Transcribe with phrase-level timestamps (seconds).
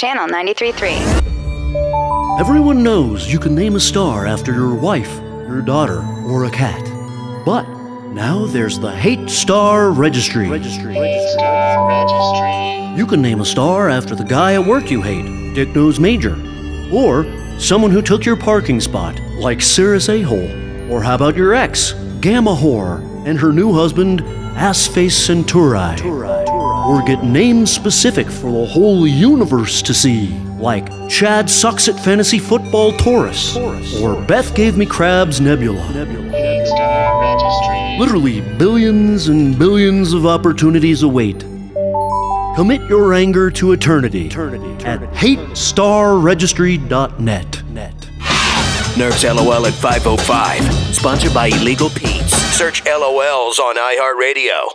[0.00, 2.40] Channel 93.3.
[2.40, 5.14] Everyone knows you can name a star after your wife,
[5.46, 6.82] your daughter, or a cat.
[7.46, 7.62] But
[8.08, 10.48] now there's the Hate Star Registry.
[10.48, 10.98] Registry.
[10.98, 11.46] Registry.
[12.98, 16.34] You can name a star after the guy at work you hate, Dick Nose Major.
[16.92, 17.24] Or
[17.60, 20.50] someone who took your parking spot, like Sirius A-Hole.
[20.92, 24.22] Or how about your ex, Gamma Whore, and her new husband,
[24.56, 26.43] Assface Centauri.
[26.86, 30.28] Or get names specific for the whole universe to see,
[30.58, 33.56] like Chad sucks at fantasy football Taurus.
[33.56, 35.80] Or Beth gave me crabs Nebula.
[37.98, 41.40] Literally billions and billions of opportunities await.
[42.56, 47.62] Commit your anger to eternity, at hatestarregistry.net.
[48.96, 50.94] Nerf's LOL at 505.
[50.94, 52.32] Sponsored by Illegal Pete's.
[52.56, 54.70] Search LOLs on iHeartRadio.